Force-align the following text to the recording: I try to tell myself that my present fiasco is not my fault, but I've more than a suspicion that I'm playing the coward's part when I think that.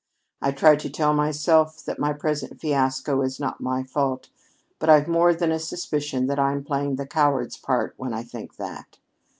I 0.41 0.51
try 0.51 0.77
to 0.77 0.89
tell 0.89 1.13
myself 1.13 1.85
that 1.85 1.99
my 1.99 2.11
present 2.11 2.59
fiasco 2.59 3.21
is 3.21 3.39
not 3.39 3.61
my 3.61 3.83
fault, 3.83 4.29
but 4.79 4.89
I've 4.89 5.07
more 5.07 5.31
than 5.31 5.51
a 5.51 5.59
suspicion 5.59 6.25
that 6.25 6.39
I'm 6.39 6.63
playing 6.63 6.95
the 6.95 7.05
coward's 7.05 7.55
part 7.55 7.93
when 7.97 8.11
I 8.11 8.23
think 8.23 8.55
that. 8.55 8.97